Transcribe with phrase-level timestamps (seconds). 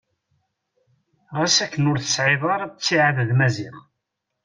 [1.37, 3.75] Ɣas akken ur tesɛi ara ttiɛad d Maziɣ.